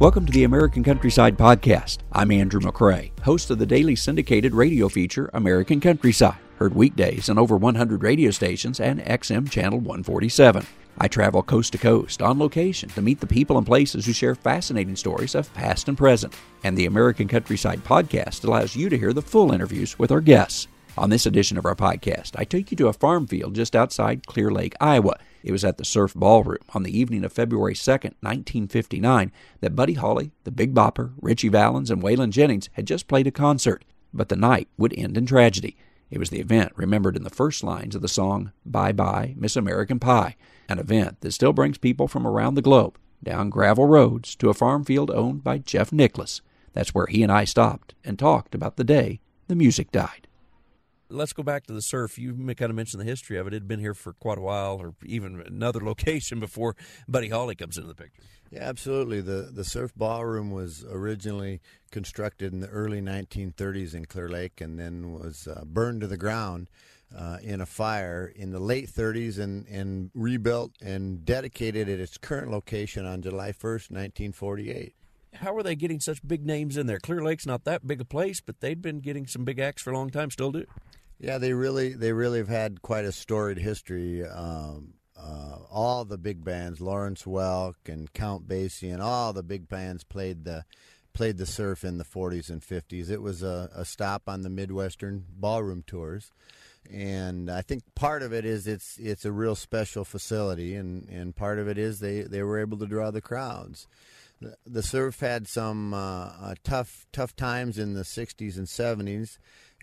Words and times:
Welcome 0.00 0.26
to 0.26 0.32
the 0.32 0.44
American 0.44 0.84
Countryside 0.84 1.36
Podcast. 1.36 1.98
I'm 2.12 2.30
Andrew 2.30 2.60
McCrea, 2.60 3.10
host 3.18 3.50
of 3.50 3.58
the 3.58 3.66
daily 3.66 3.96
syndicated 3.96 4.54
radio 4.54 4.88
feature 4.88 5.28
American 5.34 5.80
Countryside, 5.80 6.38
heard 6.54 6.72
weekdays 6.72 7.28
on 7.28 7.36
over 7.36 7.56
100 7.56 8.04
radio 8.04 8.30
stations 8.30 8.78
and 8.78 9.00
XM 9.00 9.50
Channel 9.50 9.80
147. 9.80 10.64
I 10.98 11.08
travel 11.08 11.42
coast 11.42 11.72
to 11.72 11.78
coast 11.78 12.22
on 12.22 12.38
location 12.38 12.88
to 12.90 13.02
meet 13.02 13.18
the 13.18 13.26
people 13.26 13.58
and 13.58 13.66
places 13.66 14.06
who 14.06 14.12
share 14.12 14.36
fascinating 14.36 14.94
stories 14.94 15.34
of 15.34 15.52
past 15.52 15.88
and 15.88 15.98
present. 15.98 16.32
And 16.62 16.78
the 16.78 16.86
American 16.86 17.26
Countryside 17.26 17.82
Podcast 17.82 18.44
allows 18.44 18.76
you 18.76 18.88
to 18.90 18.96
hear 18.96 19.12
the 19.12 19.20
full 19.20 19.50
interviews 19.50 19.98
with 19.98 20.12
our 20.12 20.20
guests. 20.20 20.68
On 20.96 21.10
this 21.10 21.26
edition 21.26 21.58
of 21.58 21.66
our 21.66 21.74
podcast, 21.74 22.36
I 22.36 22.44
take 22.44 22.70
you 22.70 22.76
to 22.76 22.86
a 22.86 22.92
farm 22.92 23.26
field 23.26 23.56
just 23.56 23.74
outside 23.74 24.28
Clear 24.28 24.52
Lake, 24.52 24.76
Iowa 24.80 25.16
it 25.42 25.52
was 25.52 25.64
at 25.64 25.78
the 25.78 25.84
Surf 25.84 26.14
Ballroom 26.14 26.58
on 26.74 26.82
the 26.82 26.96
evening 26.96 27.24
of 27.24 27.32
February 27.32 27.74
2nd, 27.74 28.14
1959, 28.20 29.32
that 29.60 29.76
Buddy 29.76 29.94
Holly, 29.94 30.32
the 30.44 30.50
Big 30.50 30.74
Bopper, 30.74 31.12
Ritchie 31.20 31.48
Valens, 31.48 31.90
and 31.90 32.02
Waylon 32.02 32.30
Jennings 32.30 32.68
had 32.72 32.86
just 32.86 33.08
played 33.08 33.26
a 33.26 33.30
concert. 33.30 33.84
But 34.12 34.28
the 34.28 34.36
night 34.36 34.68
would 34.76 34.96
end 34.98 35.16
in 35.16 35.26
tragedy. 35.26 35.76
It 36.10 36.18
was 36.18 36.30
the 36.30 36.40
event 36.40 36.72
remembered 36.76 37.16
in 37.16 37.24
the 37.24 37.30
first 37.30 37.62
lines 37.62 37.94
of 37.94 38.02
the 38.02 38.08
song 38.08 38.52
Bye 38.64 38.92
Bye, 38.92 39.34
Miss 39.36 39.56
American 39.56 39.98
Pie, 39.98 40.36
an 40.68 40.78
event 40.78 41.20
that 41.20 41.32
still 41.32 41.52
brings 41.52 41.78
people 41.78 42.08
from 42.08 42.26
around 42.26 42.54
the 42.54 42.62
globe 42.62 42.98
down 43.22 43.50
gravel 43.50 43.86
roads 43.86 44.36
to 44.36 44.48
a 44.48 44.54
farm 44.54 44.84
field 44.84 45.10
owned 45.10 45.42
by 45.42 45.58
Jeff 45.58 45.92
Nicholas. 45.92 46.40
That's 46.72 46.94
where 46.94 47.06
he 47.06 47.22
and 47.24 47.32
I 47.32 47.44
stopped 47.44 47.94
and 48.04 48.18
talked 48.18 48.54
about 48.54 48.76
the 48.76 48.84
day 48.84 49.20
the 49.48 49.56
music 49.56 49.90
died 49.90 50.27
let's 51.10 51.32
go 51.32 51.42
back 51.42 51.66
to 51.66 51.72
the 51.72 51.82
surf. 51.82 52.18
You 52.18 52.34
kind 52.54 52.70
of 52.70 52.76
mentioned 52.76 53.00
the 53.00 53.06
history 53.06 53.38
of 53.38 53.46
it. 53.46 53.52
It 53.52 53.56
had 53.56 53.68
been 53.68 53.80
here 53.80 53.94
for 53.94 54.12
quite 54.14 54.38
a 54.38 54.42
while, 54.42 54.76
or 54.80 54.94
even 55.04 55.42
another 55.46 55.80
location 55.84 56.40
before 56.40 56.76
Buddy 57.06 57.28
Holly 57.28 57.54
comes 57.54 57.76
into 57.76 57.88
the 57.88 57.94
picture. 57.94 58.22
Yeah, 58.50 58.62
absolutely. 58.62 59.20
The 59.20 59.50
the 59.52 59.64
surf 59.64 59.92
ballroom 59.94 60.50
was 60.50 60.84
originally 60.90 61.60
constructed 61.90 62.52
in 62.52 62.60
the 62.60 62.68
early 62.68 63.00
1930s 63.00 63.94
in 63.94 64.06
Clear 64.06 64.28
Lake, 64.28 64.60
and 64.60 64.78
then 64.78 65.12
was 65.12 65.46
uh, 65.46 65.64
burned 65.66 66.00
to 66.00 66.06
the 66.06 66.16
ground 66.16 66.68
uh, 67.16 67.38
in 67.42 67.60
a 67.60 67.66
fire 67.66 68.32
in 68.34 68.50
the 68.50 68.60
late 68.60 68.88
30s, 68.88 69.38
and 69.38 69.66
and 69.66 70.10
rebuilt 70.14 70.72
and 70.80 71.24
dedicated 71.24 71.88
at 71.88 72.00
its 72.00 72.16
current 72.16 72.50
location 72.50 73.04
on 73.04 73.20
July 73.22 73.52
1st, 73.52 73.90
1948 73.90 74.94
how 75.34 75.54
are 75.54 75.62
they 75.62 75.76
getting 75.76 76.00
such 76.00 76.26
big 76.26 76.44
names 76.44 76.76
in 76.76 76.86
there? 76.86 76.98
Clear 76.98 77.22
Lake's 77.22 77.46
not 77.46 77.64
that 77.64 77.86
big 77.86 78.00
a 78.00 78.04
place, 78.04 78.40
but 78.40 78.60
they've 78.60 78.80
been 78.80 79.00
getting 79.00 79.26
some 79.26 79.44
big 79.44 79.58
acts 79.58 79.82
for 79.82 79.92
a 79.92 79.96
long 79.96 80.10
time. 80.10 80.30
Still 80.30 80.52
do. 80.52 80.64
Yeah, 81.18 81.38
they 81.38 81.52
really 81.52 81.94
they 81.94 82.12
really 82.12 82.38
have 82.38 82.48
had 82.48 82.82
quite 82.82 83.04
a 83.04 83.12
storied 83.12 83.58
history. 83.58 84.24
Um, 84.24 84.94
uh, 85.20 85.58
all 85.70 86.04
the 86.04 86.18
big 86.18 86.44
bands, 86.44 86.80
Lawrence 86.80 87.24
Welk 87.24 87.74
and 87.88 88.12
Count 88.12 88.46
Basie, 88.46 88.92
and 88.92 89.02
all 89.02 89.32
the 89.32 89.42
big 89.42 89.68
bands 89.68 90.04
played 90.04 90.44
the 90.44 90.64
played 91.12 91.38
the 91.38 91.46
surf 91.46 91.82
in 91.82 91.98
the 91.98 92.04
40s 92.04 92.48
and 92.48 92.62
50s. 92.62 93.10
It 93.10 93.20
was 93.20 93.42
a, 93.42 93.68
a 93.74 93.84
stop 93.84 94.28
on 94.28 94.42
the 94.42 94.48
Midwestern 94.48 95.24
ballroom 95.28 95.82
tours, 95.84 96.30
and 96.88 97.50
I 97.50 97.62
think 97.62 97.82
part 97.96 98.22
of 98.22 98.32
it 98.32 98.44
is 98.44 98.68
it's 98.68 98.96
it's 98.98 99.24
a 99.24 99.32
real 99.32 99.56
special 99.56 100.04
facility, 100.04 100.76
and, 100.76 101.08
and 101.08 101.34
part 101.34 101.58
of 101.58 101.66
it 101.66 101.78
is 101.78 101.98
they, 101.98 102.20
they 102.20 102.44
were 102.44 102.60
able 102.60 102.78
to 102.78 102.86
draw 102.86 103.10
the 103.10 103.20
crowds. 103.20 103.88
The, 104.64 104.84
surf 104.84 105.18
had 105.18 105.48
some 105.48 105.92
uh, 105.92 106.30
uh, 106.40 106.54
tough 106.62 107.06
tough 107.12 107.34
times 107.34 107.76
in 107.76 107.94
the 107.94 108.04
60s 108.04 108.56
and 108.56 108.68
70s 108.68 109.38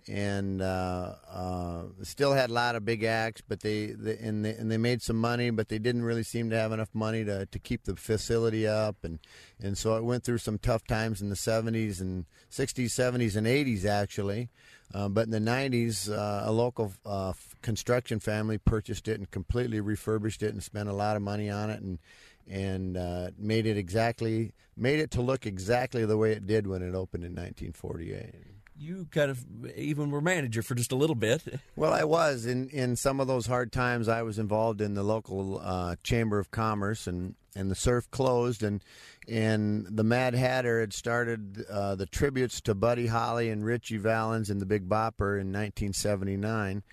and 0.07 0.61
uh, 0.61 1.15
uh, 1.31 1.83
still 2.03 2.33
had 2.33 2.49
a 2.49 2.53
lot 2.53 2.75
of 2.75 2.85
big 2.85 3.03
acts, 3.03 3.41
but 3.41 3.61
they, 3.61 3.87
they, 3.87 4.17
and 4.17 4.45
they 4.45 4.53
and 4.53 4.69
they 4.69 4.77
made 4.77 5.01
some 5.01 5.15
money, 5.15 5.49
but 5.49 5.69
they 5.69 5.79
didn't 5.79 6.03
really 6.03 6.23
seem 6.23 6.49
to 6.51 6.57
have 6.57 6.71
enough 6.71 6.89
money 6.93 7.25
to, 7.25 7.45
to 7.47 7.59
keep 7.59 7.85
the 7.85 7.95
facility 7.95 8.67
up, 8.67 8.97
and 9.03 9.19
and 9.59 9.77
so 9.77 9.95
it 9.95 10.03
went 10.03 10.23
through 10.23 10.37
some 10.37 10.57
tough 10.59 10.85
times 10.85 11.21
in 11.21 11.29
the 11.29 11.35
70s 11.35 12.01
and 12.01 12.25
60s, 12.51 12.85
70s, 12.85 13.35
and 13.35 13.47
80s 13.47 13.85
actually. 13.85 14.49
Uh, 14.93 15.09
but 15.09 15.25
in 15.25 15.31
the 15.31 15.39
90s, 15.39 16.09
uh, 16.09 16.47
a 16.47 16.51
local 16.51 16.93
uh, 17.05 17.33
construction 17.63 18.19
family 18.19 18.59
purchased 18.59 19.07
it 19.07 19.17
and 19.17 19.29
completely 19.31 19.81
refurbished 19.81 20.43
it 20.43 20.53
and 20.53 20.63
spent 20.63 20.87
a 20.87 20.93
lot 20.93 21.15
of 21.15 21.21
money 21.21 21.49
on 21.49 21.69
it 21.69 21.81
and 21.81 21.99
and 22.47 22.95
uh, 22.95 23.31
made 23.39 23.65
it 23.65 23.75
exactly 23.75 24.53
made 24.77 24.99
it 24.99 25.09
to 25.09 25.21
look 25.21 25.47
exactly 25.47 26.05
the 26.05 26.15
way 26.15 26.31
it 26.31 26.45
did 26.45 26.67
when 26.67 26.83
it 26.83 26.93
opened 26.93 27.23
in 27.23 27.31
1948 27.31 28.54
you 28.77 29.07
kind 29.11 29.31
of 29.31 29.45
even 29.75 30.11
were 30.11 30.21
manager 30.21 30.61
for 30.61 30.75
just 30.75 30.91
a 30.91 30.95
little 30.95 31.15
bit. 31.15 31.43
Well, 31.75 31.93
I 31.93 32.03
was 32.03 32.45
in 32.45 32.69
in 32.69 32.95
some 32.95 33.19
of 33.19 33.27
those 33.27 33.47
hard 33.47 33.71
times. 33.71 34.07
I 34.07 34.21
was 34.21 34.39
involved 34.39 34.81
in 34.81 34.93
the 34.93 35.03
local 35.03 35.59
uh, 35.63 35.95
chamber 36.03 36.39
of 36.39 36.51
commerce, 36.51 37.07
and 37.07 37.35
and 37.55 37.71
the 37.71 37.75
surf 37.75 38.09
closed, 38.11 38.63
and 38.63 38.83
and 39.27 39.85
the 39.89 40.03
Mad 40.03 40.35
Hatter 40.35 40.79
had 40.79 40.93
started 40.93 41.65
uh, 41.69 41.95
the 41.95 42.05
tributes 42.05 42.61
to 42.61 42.75
Buddy 42.75 43.07
Holly 43.07 43.49
and 43.49 43.65
Ritchie 43.65 43.97
Valens 43.97 44.49
and 44.49 44.61
the 44.61 44.65
Big 44.65 44.87
Bopper 44.87 45.39
in 45.39 45.51
1979. 45.51 46.83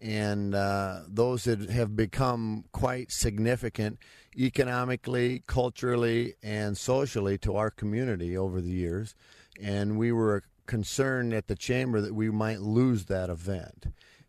And 0.00 0.54
uh, 0.54 1.02
those 1.06 1.44
that 1.44 1.70
have 1.70 1.94
become 1.94 2.64
quite 2.72 3.12
significant 3.12 3.98
economically, 4.36 5.44
culturally, 5.46 6.34
and 6.42 6.76
socially 6.76 7.38
to 7.38 7.54
our 7.54 7.70
community 7.70 8.36
over 8.36 8.60
the 8.60 8.70
years. 8.70 9.14
And 9.60 9.96
we 9.96 10.10
were 10.10 10.42
concern 10.66 11.32
at 11.32 11.48
the 11.48 11.56
chamber 11.56 12.00
that 12.00 12.14
we 12.14 12.30
might 12.30 12.60
lose 12.60 13.06
that 13.06 13.30
event. 13.30 13.86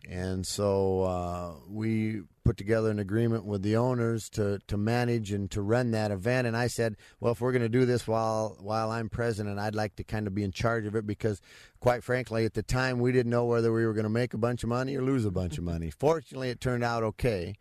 And 0.10 0.46
so 0.46 1.04
uh, 1.04 1.54
we 1.70 2.24
put 2.44 2.58
together 2.58 2.90
an 2.90 3.00
agreement 3.00 3.46
with 3.46 3.62
the 3.62 3.78
owners 3.78 4.30
to, 4.32 4.60
to 4.68 4.76
manage 4.76 5.32
and 5.32 5.50
to 5.52 5.62
run 5.62 5.92
that 5.92 6.12
event. 6.12 6.46
And 6.46 6.58
I 6.58 6.68
said, 6.68 6.98
well, 7.22 7.32
if 7.32 7.40
we're 7.40 7.54
going 7.54 7.62
to 7.62 7.70
do 7.70 7.86
this 7.86 8.06
while 8.06 8.58
while 8.60 8.92
I'm 8.92 9.08
president, 9.08 9.60
I'd 9.60 9.76
like 9.76 9.96
to 9.96 10.04
kind 10.04 10.28
of 10.28 10.36
be 10.36 10.44
in 10.44 10.52
charge 10.52 10.86
of 10.86 10.96
it 10.96 11.08
because, 11.08 11.42
quite 11.80 12.04
frankly, 12.04 12.44
at 12.44 12.54
the 12.54 12.64
time 12.64 13.00
we 13.00 13.14
didn't 13.14 13.30
know 13.30 13.46
whether 13.46 13.72
we 13.72 13.86
were 13.86 13.94
going 13.94 14.04
to 14.04 14.10
make 14.10 14.34
a 14.34 14.38
bunch 14.38 14.64
of 14.64 14.70
money 14.70 14.98
or 14.98 15.02
lose 15.02 15.24
a 15.24 15.32
bunch 15.32 15.58
of 15.58 15.64
money. 15.64 15.90
Fortunately, 15.90 16.50
it 16.50 16.60
turned 16.60 16.84
out 16.84 17.04
okay 17.04 17.56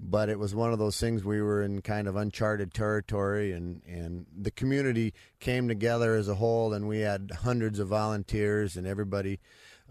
but 0.00 0.28
it 0.28 0.38
was 0.38 0.54
one 0.54 0.72
of 0.72 0.78
those 0.78 0.98
things 0.98 1.24
we 1.24 1.42
were 1.42 1.62
in 1.62 1.82
kind 1.82 2.06
of 2.06 2.16
uncharted 2.16 2.72
territory 2.72 3.52
and, 3.52 3.82
and 3.86 4.26
the 4.36 4.50
community 4.50 5.12
came 5.40 5.66
together 5.66 6.14
as 6.14 6.28
a 6.28 6.36
whole 6.36 6.72
and 6.72 6.86
we 6.86 7.00
had 7.00 7.32
hundreds 7.42 7.78
of 7.78 7.88
volunteers 7.88 8.76
and 8.76 8.86
everybody 8.86 9.40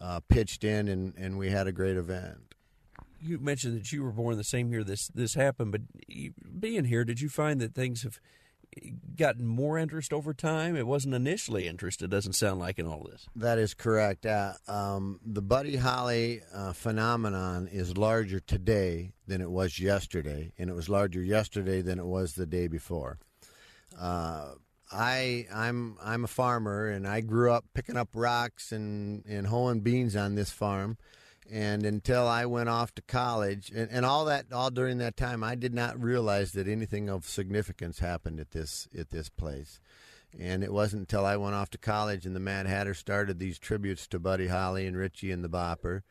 uh, 0.02 0.20
pitched 0.30 0.64
in 0.64 0.88
and, 0.88 1.14
and 1.18 1.38
we 1.38 1.50
had 1.50 1.68
a 1.68 1.72
great 1.72 1.98
event. 1.98 2.38
You 3.22 3.40
mentioned 3.40 3.80
that 3.80 3.92
you 3.92 4.04
were 4.04 4.12
born 4.12 4.38
the 4.38 4.44
same 4.44 4.72
year 4.72 4.84
this 4.84 5.08
this 5.08 5.34
happened 5.34 5.72
but 5.72 5.82
being 6.60 6.86
here 6.86 7.04
did 7.04 7.20
you 7.20 7.30
find 7.30 7.60
that 7.60 7.74
things 7.74 8.04
have 8.04 8.20
gotten 9.16 9.46
more 9.46 9.78
interest 9.78 10.14
over 10.14 10.34
time? 10.34 10.76
It 10.76 10.88
wasn't 10.88 11.16
initially 11.16 11.68
interest, 11.68 12.02
it 12.02 12.10
doesn't 12.10 12.34
sound 12.34 12.60
like, 12.60 12.80
in 12.80 12.86
all 12.86 13.08
this. 13.10 13.28
That 13.36 13.58
is 13.58 13.74
correct. 13.74 14.26
Uh, 14.26 14.54
um, 14.68 15.20
the 15.26 15.42
Buddy 15.42 15.76
Holly 15.76 16.42
uh, 16.54 16.74
phenomenon 16.74 17.68
is 17.72 17.98
larger 17.98 18.40
today 18.40 19.14
than 19.28 19.42
it 19.42 19.50
was 19.50 19.80
yesterday, 19.80 20.52
and 20.58 20.70
it 20.70 20.74
was 20.74 20.90
larger 20.90 21.22
yesterday 21.22 21.82
than 21.82 22.00
it 22.00 22.06
was 22.06 22.34
the 22.34 22.46
day 22.46 22.68
before. 22.68 23.18
Uh, 24.00 24.54
I 24.92 25.48
I'm 25.54 25.98
I'm 26.02 26.24
a 26.24 26.30
farmer, 26.30 26.88
and 26.88 27.08
I 27.08 27.22
grew 27.22 27.52
up 27.52 27.66
picking 27.74 27.98
up 27.98 28.10
rocks 28.14 28.72
and 28.72 29.26
and 29.26 29.48
hoeing 29.48 29.82
beans 29.82 30.16
on 30.16 30.36
this 30.36 30.52
farm 30.52 30.98
and 31.52 31.86
until 31.86 32.28
I 32.28 32.46
went 32.46 32.70
off 32.70 32.94
to 32.96 33.02
college, 33.02 33.72
and, 33.74 33.90
and 33.92 34.06
all 34.06 34.26
that, 34.26 34.52
all 34.52 34.70
during 34.70 34.98
that 35.00 35.18
time, 35.18 35.44
I 35.44 35.56
did 35.56 35.74
not 35.74 36.02
realize 36.02 36.52
that 36.54 36.68
anything 36.68 37.10
of 37.10 37.26
significance 37.26 38.00
happened 38.00 38.40
at 38.40 38.52
this 38.52 38.88
at 38.98 39.10
this 39.10 39.30
place. 39.30 39.80
And 40.38 40.64
it 40.64 40.74
wasn't 40.74 41.02
until 41.02 41.26
I 41.26 41.38
went 41.38 41.56
off 41.56 41.70
to 41.72 41.78
college 41.78 42.26
and 42.26 42.36
the 42.36 42.40
Mad 42.42 42.68
Hatter 42.68 42.94
started 42.94 43.40
these 43.40 43.58
tributes 43.58 44.08
to 44.08 44.20
Buddy 44.20 44.48
Holly 44.48 44.86
and 44.86 44.98
Ritchie 44.98 45.32
and 45.32 45.44
the 45.44 45.50
Bopper 45.50 46.02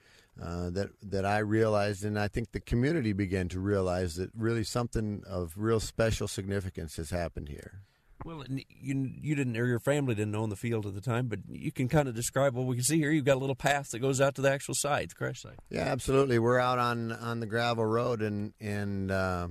uh, 0.43 0.71
that 0.71 0.91
that 1.03 1.25
I 1.25 1.39
realized, 1.39 2.05
and 2.05 2.19
I 2.19 2.29
think 2.29 2.53
the 2.53 2.61
community 2.61 3.13
began 3.13 3.49
to 3.49 3.61
realize 3.61 4.17
that 4.17 4.31
really 4.37 4.65
something 4.65 5.23
of 5.27 5.55
real 5.57 5.81
special 5.81 6.29
significance 6.29 6.97
has 6.97 7.11
happened 7.11 7.49
here. 7.49 7.83
Well, 8.25 8.45
you 8.49 9.11
you 9.21 9.35
didn't 9.35 9.57
or 9.57 9.67
your 9.67 9.79
family 9.79 10.15
didn't 10.15 10.35
own 10.35 10.49
the 10.49 10.57
field 10.57 10.87
at 10.87 10.95
the 10.95 11.01
time, 11.01 11.29
but 11.29 11.41
you 11.49 11.71
can 11.71 11.89
kind 11.89 12.09
of 12.09 12.15
describe 12.15 12.55
what 12.55 12.67
we 12.67 12.77
can 12.77 12.85
see 12.85 12.99
here. 12.99 13.11
You've 13.11 13.25
got 13.25 13.37
a 13.37 13.41
little 13.41 13.55
path 13.55 13.91
that 13.91 13.99
goes 13.99 14.21
out 14.21 14.35
to 14.37 14.43
the 14.43 14.51
actual 14.51 14.75
site, 14.75 15.11
the 15.11 15.15
crash 15.15 15.43
site. 15.43 15.59
Yeah, 15.71 15.83
absolutely. 15.83 16.39
We're 16.39 16.59
out 16.59 16.79
on 16.79 17.13
on 17.13 17.41
the 17.41 17.47
gravel 17.47 17.85
road, 17.85 18.23
and 18.23 18.55
and 18.61 19.11
uh, 19.11 19.49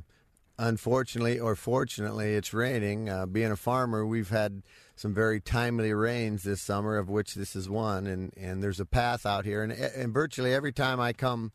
unfortunately 0.58 1.40
or 1.40 1.56
fortunately, 1.56 2.34
it's 2.34 2.54
raining. 2.54 3.10
Uh, 3.10 3.26
being 3.26 3.52
a 3.52 3.56
farmer, 3.56 4.06
we've 4.06 4.30
had 4.30 4.64
some 4.96 5.14
very 5.14 5.40
timely 5.40 5.94
rains 5.94 6.44
this 6.44 6.62
summer, 6.62 6.98
of 6.98 7.10
which 7.10 7.36
this 7.36 7.56
is 7.56 7.70
one. 7.70 8.08
And 8.08 8.34
and 8.36 8.64
there's 8.64 8.80
a 8.80 8.86
path 8.86 9.26
out 9.26 9.46
here, 9.46 9.64
and 9.64 9.72
and 9.72 10.14
virtually 10.14 10.54
every 10.54 10.74
time 10.74 11.00
I 11.00 11.14
come. 11.14 11.52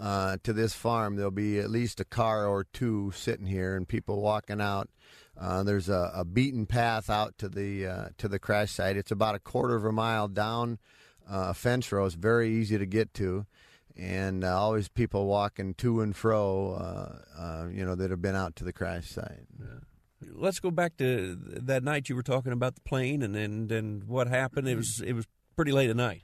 Uh, 0.00 0.36
to 0.44 0.52
this 0.52 0.74
farm, 0.74 1.16
there'll 1.16 1.28
be 1.32 1.58
at 1.58 1.70
least 1.70 1.98
a 1.98 2.04
car 2.04 2.46
or 2.46 2.62
two 2.62 3.10
sitting 3.16 3.46
here, 3.46 3.74
and 3.74 3.88
people 3.88 4.20
walking 4.20 4.60
out 4.60 4.88
uh, 5.40 5.62
there's 5.62 5.88
a, 5.88 6.10
a, 6.14 6.24
beaten 6.24 6.66
path 6.66 7.08
out 7.08 7.38
to 7.38 7.48
the 7.48 7.86
uh, 7.86 8.08
to 8.18 8.28
the 8.28 8.38
crash 8.38 8.72
site. 8.72 8.96
It's 8.96 9.12
about 9.12 9.34
a 9.34 9.38
quarter 9.38 9.76
of 9.76 9.84
a 9.84 9.92
mile 9.92 10.26
down 10.26 10.78
uh, 11.30 11.48
a 11.48 11.54
fence 11.54 11.90
row. 11.92 12.04
It's 12.06 12.14
very 12.14 12.50
easy 12.50 12.78
to 12.78 12.86
get 12.86 13.14
to, 13.14 13.46
and 13.96 14.42
uh, 14.42 14.58
always 14.58 14.88
people 14.88 15.26
walking 15.26 15.74
to 15.74 16.00
and 16.00 16.16
fro. 16.16 16.72
Uh, 16.72 17.40
uh, 17.40 17.68
you 17.70 17.84
know 17.84 17.94
that 17.94 18.10
have 18.10 18.22
been 18.22 18.34
out 18.34 18.56
to 18.56 18.64
the 18.64 18.72
crash 18.72 19.10
site. 19.10 19.46
Yeah. 19.60 20.28
let's 20.32 20.58
go 20.58 20.70
back 20.70 20.96
to 20.96 21.36
that 21.40 21.84
night 21.84 22.08
you 22.08 22.16
were 22.16 22.22
talking 22.22 22.52
about 22.52 22.74
the 22.74 22.80
plane 22.80 23.22
and 23.22 23.36
and, 23.36 23.70
and 23.70 24.04
what 24.04 24.28
happened. 24.28 24.68
It 24.68 24.76
was 24.76 25.00
it 25.04 25.12
was 25.12 25.26
pretty 25.54 25.72
late 25.72 25.90
at 25.90 25.96
night. 25.96 26.22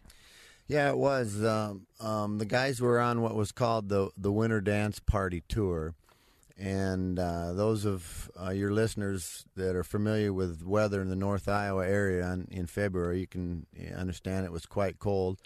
Yeah, 0.66 0.88
it 0.88 0.96
was. 0.96 1.44
Um, 1.44 1.86
um, 2.00 2.38
the 2.38 2.46
guys 2.46 2.80
were 2.80 2.98
on 2.98 3.20
what 3.20 3.34
was 3.34 3.52
called 3.52 3.88
the 3.88 4.10
the 4.16 4.32
Winter 4.32 4.60
Dance 4.60 4.98
Party 4.98 5.42
tour, 5.46 5.94
and 6.56 7.18
uh, 7.18 7.52
those 7.52 7.84
of 7.84 8.30
uh, 8.40 8.50
your 8.50 8.70
listeners 8.70 9.44
that 9.56 9.74
are 9.74 9.84
familiar 9.84 10.32
with 10.32 10.62
weather 10.64 11.02
in 11.02 11.08
the 11.08 11.16
North 11.16 11.48
Iowa 11.48 11.86
area 11.86 12.30
in, 12.32 12.48
in 12.50 12.66
February, 12.66 13.20
you 13.20 13.26
can 13.26 13.66
understand 13.96 14.44
it 14.46 14.52
was 14.52 14.66
quite 14.66 14.98
cold 14.98 15.40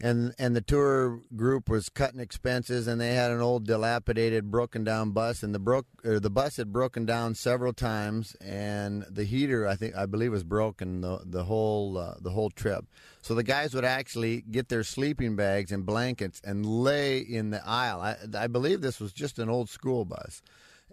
and 0.00 0.34
and 0.38 0.56
the 0.56 0.60
tour 0.60 1.20
group 1.36 1.68
was 1.68 1.88
cutting 1.88 2.20
expenses 2.20 2.86
and 2.86 3.00
they 3.00 3.14
had 3.14 3.30
an 3.30 3.40
old 3.40 3.66
dilapidated 3.66 4.50
broken 4.50 4.82
down 4.82 5.10
bus 5.10 5.42
and 5.42 5.54
the 5.54 5.58
broke 5.58 5.86
or 6.04 6.18
the 6.18 6.30
bus 6.30 6.56
had 6.56 6.72
broken 6.72 7.04
down 7.04 7.34
several 7.34 7.72
times 7.72 8.34
and 8.40 9.04
the 9.10 9.24
heater 9.24 9.66
I 9.66 9.76
think 9.76 9.94
I 9.94 10.06
believe 10.06 10.32
was 10.32 10.44
broken 10.44 11.02
the 11.02 11.20
the 11.24 11.44
whole 11.44 11.98
uh, 11.98 12.14
the 12.20 12.30
whole 12.30 12.50
trip. 12.50 12.86
So 13.22 13.34
the 13.34 13.42
guys 13.42 13.74
would 13.74 13.84
actually 13.84 14.42
get 14.42 14.68
their 14.68 14.84
sleeping 14.84 15.36
bags 15.36 15.70
and 15.70 15.84
blankets 15.84 16.40
and 16.42 16.64
lay 16.64 17.18
in 17.18 17.50
the 17.50 17.66
aisle. 17.66 18.00
I, 18.00 18.16
I 18.34 18.46
believe 18.46 18.80
this 18.80 19.00
was 19.00 19.12
just 19.12 19.38
an 19.38 19.50
old 19.50 19.68
school 19.68 20.04
bus. 20.04 20.42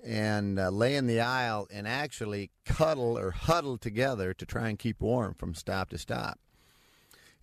And 0.05 0.59
uh, 0.59 0.69
lay 0.69 0.95
in 0.95 1.07
the 1.07 1.21
aisle 1.21 1.67
and 1.71 1.87
actually 1.87 2.51
cuddle 2.65 3.17
or 3.17 3.31
huddle 3.31 3.79
together 3.79 4.31
to 4.35 4.45
try 4.45 4.69
and 4.69 4.77
keep 4.77 5.01
warm 5.01 5.33
from 5.33 5.55
stop 5.55 5.89
to 5.89 5.97
stop 5.97 6.39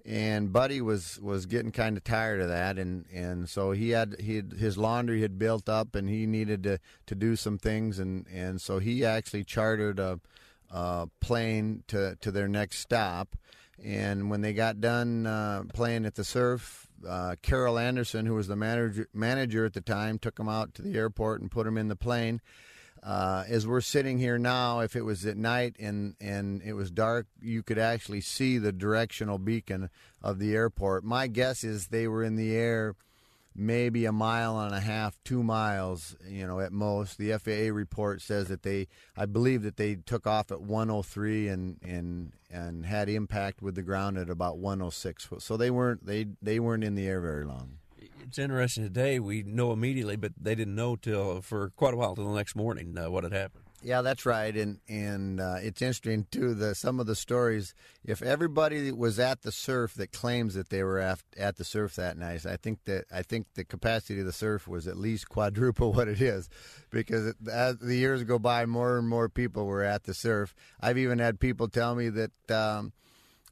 and 0.05 0.53
Buddy 0.53 0.81
was 0.81 1.19
was 1.21 1.47
getting 1.47 1.73
kind 1.73 1.97
of 1.97 2.05
tired 2.05 2.41
of 2.41 2.49
that, 2.49 2.79
and 2.79 3.07
and 3.13 3.49
so 3.49 3.73
he 3.73 3.91
had 3.91 4.17
he 4.21 4.37
had, 4.37 4.53
his 4.53 4.77
laundry 4.77 5.23
had 5.23 5.39
built 5.39 5.69
up, 5.69 5.95
and 5.95 6.09
he 6.09 6.27
needed 6.27 6.63
to 6.65 6.79
to 7.07 7.15
do 7.15 7.37
some 7.37 7.59
things, 7.59 7.99
and 7.99 8.27
and 8.33 8.61
so 8.61 8.79
he 8.79 9.05
actually 9.05 9.45
chartered 9.45 9.99
a, 9.99 10.21
a 10.71 11.09
plane 11.21 11.85
to 11.89 12.17
to 12.21 12.31
their 12.31 12.49
next 12.49 12.81
stop, 12.81 13.37
and 13.83 14.29
when 14.31 14.43
they 14.43 14.53
got 14.53 14.81
done 14.81 15.27
uh, 15.27 15.63
playing 15.73 16.05
at 16.05 16.15
the 16.15 16.25
surf. 16.25 16.89
Uh, 17.07 17.37
Carroll 17.43 17.79
Anderson, 17.79 18.25
who 18.25 18.33
was 18.33 18.49
the 18.49 18.57
manager 18.57 19.07
manager 19.13 19.67
at 19.67 19.75
the 19.75 19.81
time, 19.83 20.19
took 20.19 20.39
him 20.39 20.49
out 20.49 20.73
to 20.73 20.81
the 20.81 20.97
airport 20.97 21.43
and 21.43 21.51
put 21.51 21.67
him 21.67 21.77
in 21.77 21.89
the 21.89 21.97
plane 21.97 22.41
uh, 23.05 23.45
as 23.49 23.67
we're 23.67 23.83
sitting 23.83 24.19
here 24.19 24.39
now, 24.39 24.81
if 24.81 24.97
it 24.97 25.03
was 25.03 25.27
at 25.27 25.37
night 25.37 25.77
and, 25.79 26.15
and 26.21 26.63
it 26.63 26.73
was 26.73 26.91
dark, 26.91 27.27
you 27.41 27.63
could 27.63 27.79
actually 27.79 28.23
see 28.23 28.57
the 28.57 28.73
directional 28.73 29.39
beacon 29.39 29.91
of 30.23 30.39
the 30.39 30.55
airport. 30.55 31.05
My 31.05 31.27
guess 31.27 31.65
is 31.65 31.89
they 31.89 32.09
were 32.09 32.25
in 32.25 32.37
the 32.37 32.57
air 32.57 32.95
maybe 33.55 34.05
a 34.05 34.13
mile 34.13 34.59
and 34.59 34.75
a 34.75 34.81
half, 34.81 35.17
two 35.23 35.43
miles, 35.43 36.17
you 36.29 36.47
know, 36.47 36.61
at 36.61 36.73
most. 36.73 37.19
The 37.19 37.39
FAA 37.39 37.73
report 37.73 38.21
says 38.21 38.49
that 38.49 38.63
they, 38.63 38.89
I 39.17 39.27
believe 39.27 39.63
that 39.63 39.77
they 39.77 39.95
took 39.95 40.27
off 40.27 40.51
at 40.51 40.61
103 40.61 41.49
and 41.49 41.79
and 41.83 42.33
and 42.51 42.87
had 42.87 43.09
impact 43.09 43.63
with 43.63 43.75
the 43.75 43.83
ground 43.83 44.19
at 44.19 44.31
about 44.31 44.59
106. 44.59 45.29
So 45.39 45.57
they 45.57 45.71
weren't 45.71 46.05
they 46.07 46.27
they 46.43 46.59
weren't 46.59 46.85
in 46.85 46.95
the 46.95 47.07
air 47.07 47.21
very 47.21 47.45
long 47.45 47.79
it's 48.27 48.39
interesting 48.39 48.85
today. 48.85 49.21
We 49.21 49.43
know 49.43 49.73
immediately, 49.73 50.17
but 50.17 50.33
they 50.41 50.55
didn't 50.55 50.75
know 50.75 50.97
till 50.97 51.43
for 51.43 51.71
quite 51.71 51.95
a 51.95 51.97
while 51.97 52.15
till 52.15 52.29
the 52.29 52.37
next 52.37 52.57
morning 52.57 52.97
uh, 52.99 53.11
what 53.11 53.25
had 53.25 53.33
happened. 53.33 53.65
Yeah, 53.83 54.01
that's 54.01 54.25
right, 54.25 54.57
and 54.57 54.81
and 54.89 55.41
uh, 55.41 55.57
it's 55.61 55.83
interesting 55.83 56.27
too. 56.31 56.55
The 56.55 56.75
some 56.75 57.01
of 57.01 57.07
the 57.07 57.15
stories. 57.15 57.75
If 58.03 58.23
everybody 58.23 58.91
was 58.91 59.19
at 59.19 59.43
the 59.43 59.53
surf 59.53 59.93
that 59.95 60.11
claims 60.11 60.55
that 60.55 60.71
they 60.71 60.83
were 60.83 60.99
at, 60.99 61.23
at 61.37 61.57
the 61.57 61.65
surf 61.65 61.95
that 61.97 62.17
night, 62.17 62.47
I 62.47 62.57
think 62.57 62.85
that 62.87 63.05
I 63.13 63.21
think 63.21 63.47
the 63.55 63.65
capacity 63.65 64.21
of 64.21 64.27
the 64.27 64.33
surf 64.33 64.67
was 64.67 64.89
at 64.89 64.97
least 64.97 65.29
quadruple 65.29 65.93
what 65.95 66.09
it 66.09 66.23
is, 66.23 66.49
because 66.91 67.27
it, 67.27 67.37
as 67.53 67.77
the 67.77 67.97
years 67.97 68.25
go 68.25 68.39
by, 68.39 68.65
more 68.65 68.97
and 68.97 69.07
more 69.07 69.29
people 69.29 69.67
were 69.67 69.83
at 69.83 70.05
the 70.05 70.15
surf. 70.15 70.55
I've 70.81 70.99
even 70.99 71.19
had 71.19 71.39
people 71.39 71.69
tell 71.69 71.95
me 71.95 72.09
that. 72.09 72.51
Um, 72.51 72.93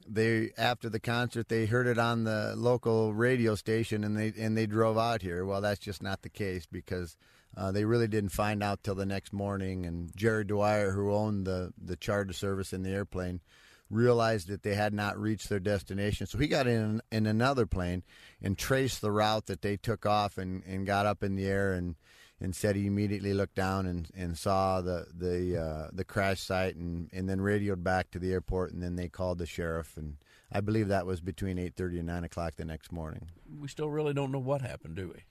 they 0.07 0.51
after 0.57 0.89
the 0.89 0.99
concert 0.99 1.49
they 1.49 1.65
heard 1.65 1.87
it 1.87 1.97
on 1.97 2.23
the 2.23 2.53
local 2.55 3.13
radio 3.13 3.55
station 3.55 4.03
and 4.03 4.17
they 4.17 4.33
and 4.37 4.57
they 4.57 4.65
drove 4.65 4.97
out 4.97 5.21
here. 5.21 5.45
Well, 5.45 5.61
that's 5.61 5.79
just 5.79 6.01
not 6.01 6.21
the 6.21 6.29
case 6.29 6.65
because 6.65 7.17
uh, 7.55 7.71
they 7.71 7.85
really 7.85 8.07
didn't 8.07 8.29
find 8.31 8.63
out 8.63 8.83
till 8.83 8.95
the 8.95 9.05
next 9.05 9.31
morning. 9.31 9.85
And 9.85 10.15
Jerry 10.15 10.43
Dwyer, 10.43 10.91
who 10.91 11.13
owned 11.13 11.45
the 11.45 11.73
the 11.77 11.95
charter 11.95 12.33
service 12.33 12.73
in 12.73 12.83
the 12.83 12.91
airplane, 12.91 13.41
realized 13.89 14.47
that 14.47 14.63
they 14.63 14.75
had 14.75 14.93
not 14.93 15.19
reached 15.19 15.49
their 15.49 15.59
destination. 15.59 16.27
So 16.27 16.37
he 16.37 16.47
got 16.47 16.67
in 16.67 17.01
in 17.11 17.25
another 17.25 17.65
plane 17.65 18.03
and 18.41 18.57
traced 18.57 19.01
the 19.01 19.11
route 19.11 19.45
that 19.47 19.61
they 19.61 19.77
took 19.77 20.05
off 20.05 20.37
and 20.37 20.63
and 20.65 20.85
got 20.85 21.05
up 21.05 21.23
in 21.23 21.35
the 21.35 21.45
air 21.45 21.73
and 21.73 21.95
and 22.39 22.55
said 22.55 22.75
he 22.75 22.87
immediately 22.87 23.33
looked 23.33 23.55
down 23.55 23.85
and, 23.85 24.09
and 24.15 24.37
saw 24.37 24.81
the 24.81 25.07
the 25.13 25.57
uh, 25.59 25.89
the 25.93 26.03
crash 26.03 26.41
site 26.41 26.75
and, 26.75 27.09
and 27.13 27.29
then 27.29 27.41
radioed 27.41 27.83
back 27.83 28.11
to 28.11 28.19
the 28.19 28.31
airport 28.31 28.73
and 28.73 28.81
then 28.81 28.95
they 28.95 29.07
called 29.07 29.37
the 29.37 29.45
sheriff 29.45 29.97
and 29.97 30.17
I 30.51 30.61
believe 30.61 30.87
that 30.89 31.05
was 31.05 31.21
between 31.21 31.57
eight 31.57 31.75
thirty 31.75 31.97
and 31.97 32.07
nine 32.07 32.23
o'clock 32.23 32.55
the 32.55 32.65
next 32.65 32.91
morning. 32.91 33.29
We 33.59 33.67
still 33.67 33.89
really 33.89 34.13
don't 34.13 34.31
know 34.31 34.39
what 34.39 34.61
happened, 34.61 34.95
do 34.95 35.09
we? 35.09 35.23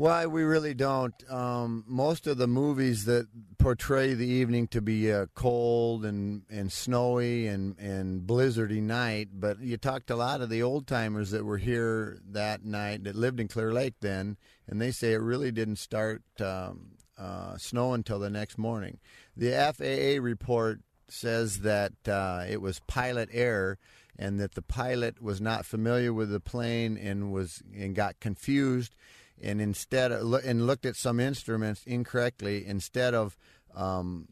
Why 0.00 0.24
we 0.24 0.44
really 0.44 0.72
don't. 0.72 1.12
Um, 1.30 1.84
most 1.86 2.26
of 2.26 2.38
the 2.38 2.46
movies 2.46 3.04
that 3.04 3.28
portray 3.58 4.14
the 4.14 4.26
evening 4.26 4.66
to 4.68 4.80
be 4.80 5.12
uh, 5.12 5.26
cold 5.34 6.06
and, 6.06 6.40
and 6.48 6.72
snowy 6.72 7.46
and, 7.46 7.78
and 7.78 8.22
blizzardy 8.26 8.80
night, 8.80 9.28
but 9.34 9.60
you 9.60 9.76
talked 9.76 10.06
to 10.06 10.14
a 10.14 10.16
lot 10.16 10.40
of 10.40 10.48
the 10.48 10.62
old 10.62 10.86
timers 10.86 11.32
that 11.32 11.44
were 11.44 11.58
here 11.58 12.18
that 12.30 12.64
night 12.64 13.04
that 13.04 13.14
lived 13.14 13.40
in 13.40 13.48
Clear 13.48 13.74
Lake 13.74 13.96
then, 14.00 14.38
and 14.66 14.80
they 14.80 14.90
say 14.90 15.12
it 15.12 15.20
really 15.20 15.52
didn't 15.52 15.76
start 15.76 16.22
um, 16.40 16.92
uh, 17.18 17.58
snow 17.58 17.92
until 17.92 18.18
the 18.18 18.30
next 18.30 18.56
morning. 18.56 19.00
The 19.36 19.50
FAA 19.50 20.24
report 20.24 20.80
says 21.08 21.58
that 21.58 21.92
uh, 22.08 22.46
it 22.48 22.62
was 22.62 22.80
pilot 22.86 23.28
error 23.32 23.76
and 24.18 24.40
that 24.40 24.54
the 24.54 24.62
pilot 24.62 25.20
was 25.20 25.42
not 25.42 25.66
familiar 25.66 26.14
with 26.14 26.30
the 26.30 26.40
plane 26.40 26.96
and 26.96 27.30
was 27.30 27.62
and 27.76 27.94
got 27.94 28.18
confused 28.18 28.94
and 29.42 29.60
instead 29.60 30.12
of, 30.12 30.32
and 30.44 30.66
looked 30.66 30.86
at 30.86 30.96
some 30.96 31.20
instruments 31.20 31.82
incorrectly 31.86 32.66
instead 32.66 33.14
of 33.14 33.36
um, 33.74 34.28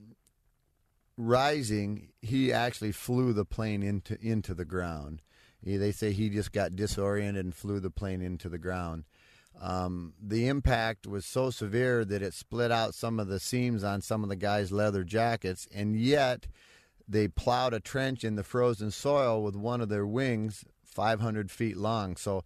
rising 1.16 2.08
he 2.20 2.52
actually 2.52 2.93
flew 2.93 3.32
the 3.32 3.44
plane 3.44 3.82
into 3.82 4.19
into 4.20 4.55
the 4.55 4.64
ground. 4.64 5.22
They 5.62 5.93
say 5.93 6.12
he 6.12 6.31
just 6.31 6.52
got 6.52 6.76
disoriented 6.76 7.44
and 7.44 7.54
flew 7.54 7.80
the 7.80 7.90
plane 7.90 8.23
into 8.23 8.49
the 8.49 8.59
ground. 8.59 9.04
Um, 9.61 10.14
the 10.23 10.47
impact 10.47 11.04
was 11.04 11.26
so 11.26 11.50
severe 11.50 12.04
that 12.04 12.23
it 12.23 12.33
split 12.33 12.71
out 12.71 12.94
some 12.94 13.18
of 13.18 13.26
the 13.26 13.40
seams 13.40 13.83
on 13.83 14.00
some 14.00 14.23
of 14.23 14.28
the 14.28 14.37
guys 14.37 14.71
leather 14.71 15.02
jackets 15.02 15.66
and 15.75 15.97
yet 15.97 16.47
they 17.09 17.26
plowed 17.26 17.75
a 17.75 17.80
trench 17.80 18.23
in 18.23 18.37
the 18.37 18.44
frozen 18.44 18.92
soil 18.92 19.42
with 19.42 19.56
one 19.56 19.80
of 19.80 19.88
their 19.88 20.06
wings 20.06 20.64
500 20.85 21.50
feet 21.50 21.76
long. 21.76 22.16
So 22.16 22.44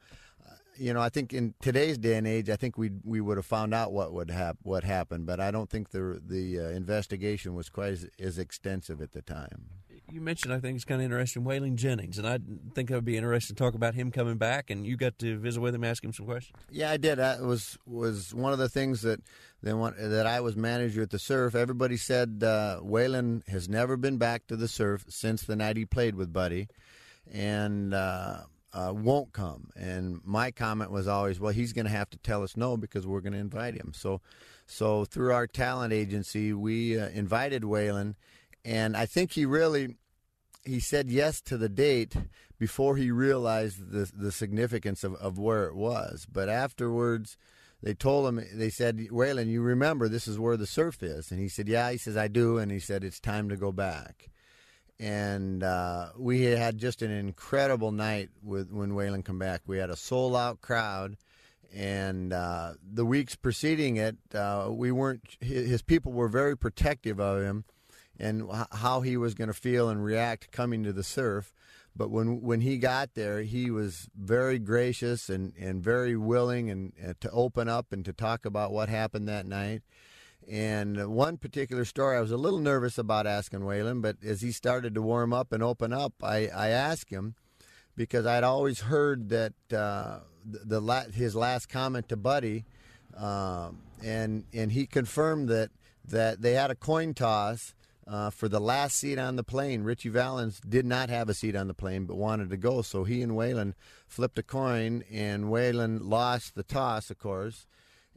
you 0.76 0.94
know, 0.94 1.00
I 1.00 1.08
think 1.08 1.32
in 1.32 1.54
today's 1.60 1.98
day 1.98 2.16
and 2.16 2.26
age, 2.26 2.48
I 2.48 2.56
think 2.56 2.78
we 2.78 2.90
we 3.04 3.20
would 3.20 3.36
have 3.36 3.46
found 3.46 3.74
out 3.74 3.92
what 3.92 4.12
would 4.12 4.30
hap- 4.30 4.58
what 4.62 4.84
happened, 4.84 5.26
but 5.26 5.40
I 5.40 5.50
don't 5.50 5.68
think 5.68 5.90
the 5.90 6.20
the 6.24 6.60
uh, 6.60 6.62
investigation 6.70 7.54
was 7.54 7.68
quite 7.68 7.92
as, 7.92 8.08
as, 8.18 8.38
extensive 8.38 9.00
at 9.00 9.12
the 9.12 9.22
time. 9.22 9.66
You 10.10 10.20
mentioned, 10.20 10.52
I 10.52 10.60
think 10.60 10.76
it's 10.76 10.84
kind 10.84 11.00
of 11.00 11.04
interesting, 11.06 11.44
Waylon 11.44 11.76
Jennings, 11.76 12.18
and 12.18 12.26
I 12.26 12.38
think 12.74 12.90
it 12.90 12.94
would 12.94 13.04
be 13.04 13.16
interesting 13.16 13.56
to 13.56 13.62
talk 13.62 13.74
about 13.74 13.94
him 13.94 14.10
coming 14.10 14.36
back, 14.36 14.68
and 14.68 14.86
you 14.86 14.96
got 14.96 15.18
to 15.20 15.38
visit 15.38 15.60
with 15.60 15.74
him, 15.74 15.84
ask 15.84 16.04
him 16.04 16.12
some 16.12 16.26
questions. 16.26 16.58
Yeah, 16.70 16.90
I 16.90 16.96
did. 16.96 17.16
That 17.16 17.40
was 17.40 17.78
was 17.86 18.34
one 18.34 18.52
of 18.52 18.58
the 18.58 18.68
things 18.68 19.02
that 19.02 19.20
then 19.62 19.80
that 19.96 20.26
I 20.26 20.40
was 20.40 20.56
manager 20.56 21.02
at 21.02 21.10
the 21.10 21.18
Surf. 21.18 21.54
Everybody 21.54 21.96
said 21.96 22.42
uh, 22.44 22.80
Waylon 22.82 23.46
has 23.48 23.68
never 23.68 23.96
been 23.96 24.18
back 24.18 24.46
to 24.48 24.56
the 24.56 24.68
Surf 24.68 25.04
since 25.08 25.42
the 25.42 25.56
night 25.56 25.76
he 25.76 25.84
played 25.84 26.14
with 26.14 26.32
Buddy, 26.32 26.68
and. 27.30 27.94
Uh, 27.94 28.38
uh, 28.72 28.92
won't 28.94 29.32
come. 29.32 29.70
And 29.76 30.20
my 30.24 30.50
comment 30.50 30.90
was 30.90 31.06
always, 31.06 31.38
well, 31.38 31.52
he's 31.52 31.72
going 31.72 31.86
to 31.86 31.92
have 31.92 32.10
to 32.10 32.18
tell 32.18 32.42
us 32.42 32.56
no 32.56 32.76
because 32.76 33.06
we're 33.06 33.20
going 33.20 33.34
to 33.34 33.38
invite 33.38 33.74
him. 33.74 33.92
So, 33.94 34.20
so 34.66 35.04
through 35.04 35.32
our 35.32 35.46
talent 35.46 35.92
agency, 35.92 36.52
we 36.52 36.98
uh, 36.98 37.08
invited 37.10 37.62
Waylon, 37.62 38.14
and 38.64 38.96
I 38.96 39.06
think 39.06 39.32
he 39.32 39.44
really 39.44 39.96
he 40.64 40.78
said 40.78 41.10
yes 41.10 41.40
to 41.40 41.56
the 41.56 41.68
date 41.68 42.14
before 42.58 42.96
he 42.96 43.10
realized 43.10 43.90
the 43.90 44.10
the 44.14 44.30
significance 44.30 45.02
of, 45.02 45.14
of 45.16 45.38
where 45.38 45.66
it 45.66 45.74
was. 45.74 46.26
But 46.30 46.48
afterwards, 46.48 47.36
they 47.82 47.94
told 47.94 48.28
him 48.28 48.44
they 48.54 48.70
said, 48.70 48.98
Waylon, 49.10 49.48
you 49.48 49.60
remember 49.60 50.08
this 50.08 50.28
is 50.28 50.38
where 50.38 50.56
the 50.56 50.66
surf 50.66 51.02
is, 51.02 51.30
and 51.30 51.40
he 51.40 51.48
said, 51.48 51.68
yeah. 51.68 51.90
He 51.90 51.98
says 51.98 52.16
I 52.16 52.28
do, 52.28 52.58
and 52.58 52.70
he 52.70 52.78
said 52.78 53.04
it's 53.04 53.20
time 53.20 53.48
to 53.48 53.56
go 53.56 53.72
back 53.72 54.30
and 54.99 55.62
uh, 55.62 56.11
we 56.16 56.42
had 56.42 56.78
just 56.78 57.02
an 57.02 57.11
incredible 57.11 57.92
night 57.92 58.30
with 58.42 58.70
when 58.70 58.92
Waylon 58.92 59.25
come 59.25 59.38
back. 59.38 59.62
We 59.66 59.78
had 59.78 59.90
a 59.90 59.96
sold 59.96 60.37
out 60.37 60.61
crowd, 60.61 61.16
and 61.75 62.32
uh, 62.32 62.75
the 62.82 63.04
weeks 63.04 63.34
preceding 63.34 63.96
it, 63.96 64.16
uh, 64.34 64.68
we 64.70 64.92
weren't. 64.92 65.37
His 65.40 65.82
people 65.82 66.12
were 66.12 66.28
very 66.28 66.56
protective 66.56 67.20
of 67.20 67.42
him 67.42 67.64
and 68.18 68.49
how 68.72 69.00
he 69.00 69.16
was 69.16 69.34
going 69.34 69.49
to 69.49 69.54
feel 69.54 69.88
and 69.88 70.04
react 70.04 70.52
coming 70.52 70.84
to 70.84 70.92
the 70.92 71.02
surf. 71.02 71.52
But 71.94 72.11
when 72.11 72.40
when 72.40 72.61
he 72.61 72.78
got 72.78 73.14
there, 73.14 73.42
he 73.42 73.70
was 73.70 74.08
very 74.16 74.58
gracious 74.58 75.28
and, 75.28 75.52
and 75.58 75.82
very 75.82 76.16
willing 76.16 76.70
and, 76.70 76.92
to 77.20 77.30
open 77.30 77.68
up 77.68 77.92
and 77.92 78.04
to 78.04 78.12
talk 78.12 78.46
about 78.46 78.72
what 78.72 78.88
happened 78.88 79.28
that 79.28 79.46
night 79.46 79.82
And 80.50 81.14
one 81.14 81.37
particular 81.37 81.84
story, 81.84 82.16
I 82.16 82.20
was 82.20 82.32
a 82.32 82.37
little 82.37 82.58
nervous 82.58 82.99
about 82.99 83.26
asking 83.26 83.61
Waylon, 83.61 84.02
but 84.02 84.16
as 84.25 84.40
he 84.40 84.52
started 84.52 84.94
to 84.94 85.02
warm 85.02 85.32
up 85.32 85.52
and 85.52 85.62
open 85.62 85.92
up, 85.92 86.14
I, 86.22 86.49
I 86.49 86.68
asked 86.68 87.11
him 87.11 87.37
because 87.96 88.26
I'd 88.26 88.44
always 88.44 88.80
heard 88.80 89.28
that 89.28 89.52
uh, 89.72 90.20
the, 90.44 90.80
the 90.80 91.12
his 91.14 91.34
last 91.34 91.68
comment 91.68 92.08
to 92.08 92.16
Buddy, 92.16 92.64
um, 93.16 93.78
and 94.02 94.44
and 94.52 94.72
he 94.72 94.87
confirmed 94.87 95.49
that 95.49 95.70
that 96.06 96.42
they 96.42 96.54
had 96.54 96.70
a 96.70 96.75
coin 96.75 97.14
toss 97.14 97.75
uh, 98.06 98.30
for 98.30 98.49
the 98.49 98.61
last 98.61 98.96
seat 98.96 99.18
on 99.18 99.37
the 99.37 99.44
plane. 99.44 99.82
Ritchie 99.84 100.08
Valens 100.08 100.61
did 100.61 100.84
not 100.84 101.11
have 101.11 101.28
a 101.28 101.34
seat 101.34 101.54
on 101.54 101.68
the 101.68 101.75
plane 101.75 102.06
but 102.06 102.16
wanted 102.16 102.50
to 102.50 102.56
go, 102.56 102.82
so 102.82 103.04
he 103.04 103.22
and 103.22 103.32
Waylon 103.32 103.75
flipped 104.06 104.38
a 104.38 104.42
coin, 104.42 105.04
and 105.11 105.44
Waylon 105.44 106.00
lost 106.02 106.54
the 106.54 106.62
toss, 106.62 107.11
of 107.11 107.18
course. 107.18 107.66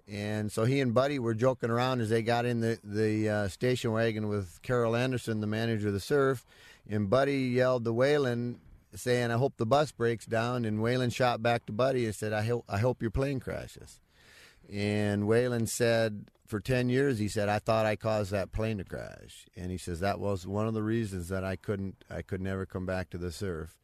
And 0.07 0.51
so 0.51 0.65
he 0.65 0.81
and 0.81 0.93
Buddy 0.93 1.17
were 1.17 1.33
joking 1.33 1.71
around 1.71 2.01
as 2.01 2.09
they 2.09 2.21
got 2.21 2.45
in 2.45 2.59
the 2.59 2.79
the 2.83 3.29
uh, 3.29 3.47
station 3.47 3.91
wagon 3.91 4.27
with 4.27 4.61
Carroll 4.61 4.95
Anderson, 4.95 5.41
the 5.41 5.47
manager 5.47 5.87
of 5.87 5.93
the 5.93 5.99
Surf, 5.99 6.45
and 6.87 7.09
Buddy 7.09 7.39
yelled 7.39 7.85
to 7.85 7.93
Waylon, 7.93 8.57
saying, 8.93 9.31
"I 9.31 9.37
hope 9.37 9.57
the 9.57 9.65
bus 9.65 9.91
breaks 9.91 10.27
down." 10.27 10.63
And 10.63 10.79
Waylon 10.79 11.11
shot 11.11 11.41
back 11.41 11.65
to 11.65 11.73
Buddy 11.73 12.05
and 12.05 12.13
said, 12.13 12.33
"I 12.33 12.43
hope 12.43 12.65
I 12.69 12.77
hope 12.77 13.01
your 13.01 13.11
plane 13.11 13.39
crashes." 13.39 13.99
And 14.71 15.23
Waylon 15.23 15.67
said, 15.67 16.25
for 16.47 16.59
10 16.59 16.89
years, 16.89 17.19
he 17.19 17.27
said, 17.27 17.49
I 17.49 17.59
thought 17.59 17.85
I 17.85 17.95
caused 17.95 18.31
that 18.31 18.51
plane 18.51 18.77
to 18.77 18.83
crash. 18.83 19.47
And 19.55 19.71
he 19.71 19.77
says, 19.77 19.99
that 19.99 20.19
was 20.19 20.45
one 20.45 20.67
of 20.67 20.73
the 20.73 20.83
reasons 20.83 21.29
that 21.29 21.43
I 21.43 21.55
couldn't, 21.55 22.03
I 22.09 22.21
could 22.21 22.41
never 22.41 22.65
come 22.65 22.85
back 22.85 23.09
to 23.11 23.17
the 23.17 23.31
surf. 23.31 23.77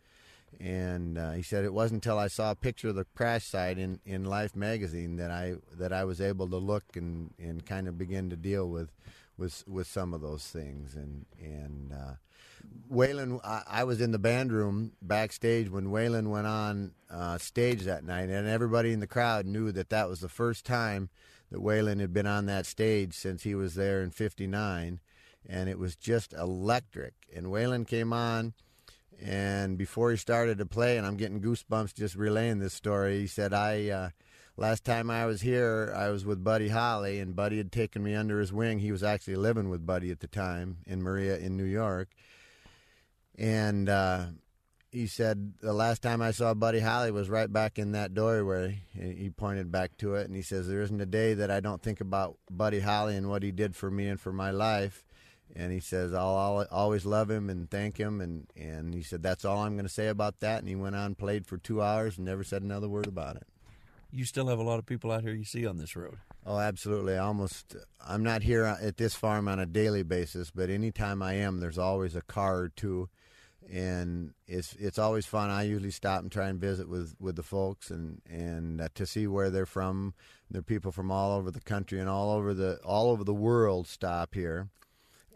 And 0.59 1.17
uh, 1.17 1.31
he 1.31 1.41
said 1.41 1.65
it 1.65 1.73
wasn't 1.73 2.05
until 2.05 2.19
I 2.19 2.27
saw 2.27 2.51
a 2.51 2.55
picture 2.55 2.89
of 2.89 2.95
the 2.95 3.05
crash 3.15 3.45
site 3.45 3.77
in, 3.77 3.99
in 4.05 4.25
Life 4.25 4.55
magazine 4.55 5.15
that 5.15 5.31
I 5.31 5.55
that 5.77 5.91
I 5.91 6.03
was 6.03 6.21
able 6.21 6.47
to 6.49 6.57
look 6.57 6.83
and, 6.95 7.33
and 7.39 7.65
kind 7.65 7.87
of 7.87 7.97
begin 7.97 8.29
to 8.29 8.35
deal 8.35 8.69
with 8.69 8.91
with 9.37 9.63
with 9.67 9.87
some 9.87 10.13
of 10.13 10.21
those 10.21 10.43
things. 10.43 10.95
And 10.95 11.25
and 11.39 11.93
uh, 11.93 12.13
Waylon, 12.91 13.39
I, 13.43 13.63
I, 13.67 13.83
was 13.83 14.01
in 14.01 14.11
the 14.11 14.19
band 14.19 14.51
room 14.51 14.93
backstage 15.01 15.69
when 15.69 15.87
Waylon 15.87 16.29
went 16.29 16.47
on 16.47 16.91
uh, 17.09 17.37
stage 17.37 17.83
that 17.83 18.03
night, 18.03 18.29
and 18.29 18.47
everybody 18.47 18.91
in 18.91 18.99
the 18.99 19.07
crowd 19.07 19.45
knew 19.45 19.71
that 19.71 19.89
that 19.89 20.09
was 20.09 20.19
the 20.19 20.29
first 20.29 20.65
time 20.65 21.09
that 21.51 21.61
Waylon 21.61 21.99
had 21.99 22.13
been 22.13 22.27
on 22.27 22.45
that 22.45 22.65
stage 22.65 23.13
since 23.13 23.43
he 23.43 23.55
was 23.55 23.75
there 23.75 24.01
in 24.01 24.11
'59, 24.11 24.99
and 25.47 25.69
it 25.69 25.79
was 25.79 25.95
just 25.95 26.33
electric. 26.33 27.13
And 27.33 27.47
Waylon 27.47 27.87
came 27.87 28.13
on, 28.13 28.53
and 29.21 29.77
before 29.77 30.11
he 30.11 30.17
started 30.17 30.57
to 30.57 30.65
play, 30.65 30.97
and 30.97 31.05
I'm 31.05 31.17
getting 31.17 31.41
goosebumps 31.41 31.93
just 31.93 32.15
relaying 32.15 32.59
this 32.59 32.73
story. 32.73 33.19
He 33.19 33.27
said, 33.27 33.53
"I." 33.53 33.89
Uh, 33.89 34.09
last 34.57 34.83
time 34.83 35.09
I 35.09 35.25
was 35.25 35.41
here, 35.41 35.93
I 35.95 36.09
was 36.09 36.25
with 36.25 36.43
Buddy 36.43 36.69
Holly, 36.69 37.19
and 37.19 37.35
Buddy 37.35 37.57
had 37.57 37.71
taken 37.71 38.03
me 38.03 38.15
under 38.15 38.39
his 38.39 38.53
wing. 38.53 38.79
He 38.79 38.91
was 38.91 39.03
actually 39.03 39.37
living 39.37 39.69
with 39.69 39.85
Buddy 39.85 40.11
at 40.11 40.19
the 40.19 40.27
time 40.27 40.77
in 40.85 41.01
Maria 41.01 41.37
in 41.37 41.57
New 41.57 41.65
York. 41.65 42.09
And 43.37 43.89
uh, 43.89 44.25
he 44.91 45.07
said 45.07 45.53
the 45.61 45.73
last 45.73 46.01
time 46.01 46.21
I 46.21 46.31
saw 46.31 46.53
Buddy 46.53 46.79
Holly 46.79 47.11
was 47.11 47.29
right 47.29 47.51
back 47.51 47.79
in 47.79 47.93
that 47.93 48.13
doorway. 48.13 48.83
He 48.93 49.29
pointed 49.29 49.71
back 49.71 49.97
to 49.97 50.15
it, 50.15 50.27
and 50.27 50.35
he 50.35 50.41
says, 50.41 50.67
"There 50.67 50.81
isn't 50.81 51.01
a 51.01 51.05
day 51.05 51.33
that 51.33 51.49
I 51.49 51.59
don't 51.59 51.81
think 51.81 52.01
about 52.01 52.37
Buddy 52.49 52.81
Holly 52.81 53.15
and 53.15 53.29
what 53.29 53.43
he 53.43 53.51
did 53.51 53.75
for 53.75 53.89
me 53.89 54.07
and 54.07 54.19
for 54.19 54.33
my 54.33 54.51
life." 54.51 55.03
And 55.55 55.71
he 55.71 55.79
says, 55.79 56.13
"I'll, 56.13 56.35
I'll 56.35 56.67
always 56.71 57.05
love 57.05 57.29
him 57.29 57.49
and 57.49 57.69
thank 57.69 57.97
him." 57.97 58.21
And 58.21 58.47
and 58.55 58.93
he 58.93 59.03
said, 59.03 59.23
"That's 59.23 59.45
all 59.45 59.59
I'm 59.59 59.73
going 59.73 59.87
to 59.87 59.93
say 59.93 60.07
about 60.07 60.39
that." 60.39 60.59
And 60.59 60.67
he 60.67 60.75
went 60.75 60.95
on, 60.95 61.15
played 61.15 61.47
for 61.47 61.57
two 61.57 61.81
hours, 61.81 62.17
and 62.17 62.25
never 62.25 62.43
said 62.43 62.61
another 62.61 62.87
word 62.87 63.07
about 63.07 63.35
it. 63.35 63.47
You 64.11 64.25
still 64.25 64.47
have 64.47 64.59
a 64.59 64.63
lot 64.63 64.79
of 64.79 64.85
people 64.85 65.11
out 65.11 65.21
here 65.21 65.33
you 65.33 65.45
see 65.45 65.65
on 65.65 65.77
this 65.77 65.95
road. 65.95 66.17
Oh, 66.45 66.57
absolutely. 66.57 67.17
Almost. 67.17 67.75
I'm 68.05 68.23
not 68.23 68.43
here 68.43 68.65
at 68.65 68.97
this 68.97 69.15
farm 69.15 69.47
on 69.47 69.59
a 69.59 69.65
daily 69.65 70.03
basis, 70.03 70.51
but 70.51 70.69
anytime 70.69 71.21
I 71.21 71.33
am, 71.33 71.59
there's 71.59 71.77
always 71.77 72.15
a 72.15 72.21
car 72.21 72.57
or 72.57 72.69
two 72.69 73.09
and 73.69 74.33
it's 74.47 74.75
it's 74.79 74.97
always 74.97 75.25
fun. 75.25 75.49
I 75.49 75.63
usually 75.63 75.91
stop 75.91 76.21
and 76.21 76.31
try 76.31 76.49
and 76.49 76.59
visit 76.59 76.89
with, 76.89 77.15
with 77.19 77.35
the 77.35 77.43
folks 77.43 77.91
and 77.91 78.21
and 78.29 78.81
uh, 78.81 78.89
to 78.95 79.05
see 79.05 79.27
where 79.27 79.49
they're 79.49 79.65
from. 79.65 80.13
They're 80.49 80.61
people 80.61 80.91
from 80.91 81.11
all 81.11 81.37
over 81.37 81.51
the 81.51 81.61
country 81.61 81.99
and 81.99 82.09
all 82.09 82.31
over 82.31 82.53
the 82.53 82.79
all 82.83 83.11
over 83.11 83.23
the 83.23 83.33
world 83.33 83.87
stop 83.87 84.33
here, 84.33 84.69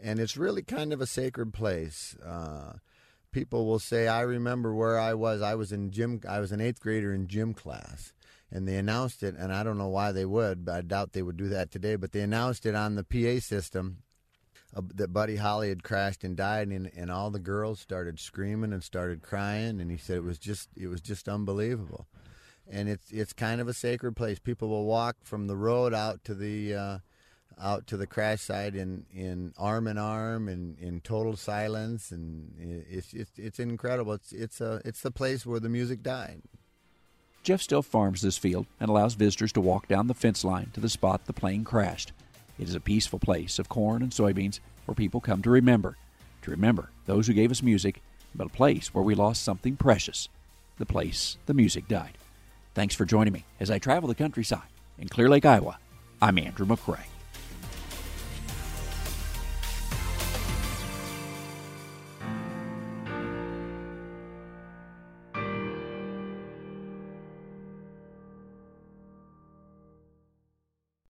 and 0.02 0.18
it's 0.18 0.36
really 0.36 0.62
kind 0.62 0.92
of 0.92 1.00
a 1.00 1.06
sacred 1.06 1.52
place. 1.52 2.16
Uh, 2.24 2.74
people 3.32 3.66
will 3.66 3.78
say, 3.78 4.08
"I 4.08 4.22
remember 4.22 4.74
where 4.74 4.98
I 4.98 5.14
was. 5.14 5.42
I 5.42 5.54
was 5.54 5.72
in 5.72 5.90
gym. 5.90 6.20
I 6.28 6.40
was 6.40 6.52
an 6.52 6.60
eighth 6.60 6.80
grader 6.80 7.12
in 7.12 7.28
gym 7.28 7.54
class." 7.54 8.12
And 8.50 8.66
they 8.66 8.76
announced 8.76 9.24
it, 9.24 9.34
and 9.36 9.52
I 9.52 9.64
don't 9.64 9.76
know 9.76 9.88
why 9.88 10.12
they 10.12 10.24
would, 10.24 10.64
but 10.64 10.76
I 10.76 10.80
doubt 10.80 11.12
they 11.12 11.22
would 11.22 11.36
do 11.36 11.48
that 11.48 11.72
today. 11.72 11.96
But 11.96 12.12
they 12.12 12.20
announced 12.20 12.64
it 12.64 12.76
on 12.76 12.94
the 12.94 13.02
PA 13.02 13.40
system 13.40 14.04
uh, 14.74 14.82
that 14.94 15.12
Buddy 15.12 15.36
Holly 15.36 15.68
had 15.68 15.82
crashed 15.82 16.22
and 16.22 16.36
died, 16.36 16.68
and, 16.68 16.90
and 16.94 17.10
all 17.10 17.30
the 17.30 17.38
girls 17.38 17.80
started 17.80 18.20
screaming 18.20 18.72
and 18.72 18.84
started 18.84 19.22
crying, 19.22 19.80
and 19.80 19.90
he 19.90 19.96
said 19.96 20.18
it 20.18 20.24
was 20.24 20.38
just 20.38 20.68
it 20.76 20.88
was 20.88 21.00
just 21.00 21.28
unbelievable, 21.28 22.06
and 22.68 22.88
it's 22.88 23.10
it's 23.10 23.32
kind 23.32 23.60
of 23.60 23.68
a 23.68 23.74
sacred 23.74 24.14
place. 24.16 24.38
People 24.38 24.68
will 24.68 24.84
walk 24.84 25.16
from 25.22 25.46
the 25.46 25.56
road 25.56 25.94
out 25.94 26.22
to 26.24 26.34
the 26.34 26.74
uh, 26.74 26.98
out 27.60 27.86
to 27.86 27.96
the 27.96 28.06
crash 28.06 28.42
site 28.42 28.74
in, 28.74 29.06
in 29.14 29.54
arm 29.56 29.86
in 29.86 29.98
arm 29.98 30.48
and 30.48 30.78
in 30.78 31.00
total 31.00 31.36
silence, 31.36 32.10
and 32.10 32.84
it's 32.90 33.12
it's 33.14 33.38
it's 33.38 33.58
incredible. 33.58 34.12
It's 34.12 34.32
it's 34.32 34.60
a 34.60 34.82
it's 34.84 35.00
the 35.00 35.10
place 35.10 35.46
where 35.46 35.60
the 35.60 35.68
music 35.68 36.02
died. 36.02 36.42
Jeff 37.42 37.62
still 37.62 37.82
farms 37.82 38.22
this 38.22 38.36
field 38.36 38.66
and 38.80 38.90
allows 38.90 39.14
visitors 39.14 39.52
to 39.52 39.60
walk 39.60 39.86
down 39.86 40.08
the 40.08 40.14
fence 40.14 40.44
line 40.44 40.70
to 40.74 40.80
the 40.80 40.88
spot 40.88 41.26
the 41.26 41.32
plane 41.32 41.62
crashed. 41.62 42.12
It 42.58 42.68
is 42.68 42.74
a 42.74 42.80
peaceful 42.80 43.20
place 43.20 43.58
of 43.58 43.68
corn 43.68 44.02
and 44.02 44.10
soybeans 44.10 44.58
where 44.84 44.94
people 44.94 45.20
come 45.20 45.42
to 45.42 45.50
remember, 45.50 45.96
to 46.42 46.50
remember 46.50 46.90
those 47.06 47.26
who 47.26 47.34
gave 47.34 47.52
us 47.52 47.62
music, 47.62 48.02
but 48.34 48.48
a 48.48 48.50
place 48.50 48.92
where 48.92 49.04
we 49.04 49.14
lost 49.14 49.44
something 49.44 49.76
precious, 49.76 50.28
the 50.78 50.86
place 50.86 51.36
the 51.46 51.54
music 51.54 51.86
died. 51.86 52.18
Thanks 52.74 52.94
for 52.94 53.04
joining 53.04 53.32
me 53.32 53.44
as 53.60 53.70
I 53.70 53.78
travel 53.78 54.08
the 54.08 54.14
countryside 54.14 54.68
in 54.98 55.08
Clear 55.08 55.28
Lake, 55.28 55.44
Iowa. 55.46 55.78
I'm 56.20 56.38
Andrew 56.38 56.66
McCrea. 56.66 57.15